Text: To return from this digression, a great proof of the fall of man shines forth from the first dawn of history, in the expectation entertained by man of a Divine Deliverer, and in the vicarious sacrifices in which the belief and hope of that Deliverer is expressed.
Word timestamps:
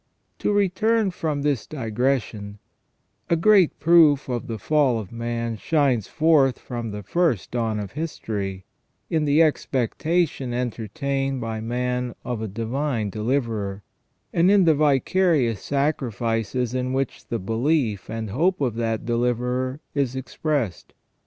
To 0.39 0.51
return 0.51 1.11
from 1.11 1.43
this 1.43 1.67
digression, 1.67 2.57
a 3.29 3.35
great 3.35 3.79
proof 3.79 4.29
of 4.29 4.47
the 4.47 4.57
fall 4.57 4.97
of 4.97 5.11
man 5.11 5.57
shines 5.57 6.07
forth 6.07 6.57
from 6.57 6.89
the 6.89 7.03
first 7.03 7.51
dawn 7.51 7.79
of 7.79 7.91
history, 7.91 8.65
in 9.11 9.25
the 9.25 9.43
expectation 9.43 10.55
entertained 10.55 11.39
by 11.39 11.59
man 11.61 12.15
of 12.23 12.41
a 12.41 12.47
Divine 12.47 13.11
Deliverer, 13.11 13.83
and 14.33 14.49
in 14.49 14.63
the 14.65 14.73
vicarious 14.73 15.61
sacrifices 15.61 16.73
in 16.73 16.93
which 16.93 17.27
the 17.27 17.37
belief 17.37 18.09
and 18.09 18.31
hope 18.31 18.59
of 18.59 18.73
that 18.77 19.05
Deliverer 19.05 19.81
is 19.93 20.15
expressed. 20.15 20.95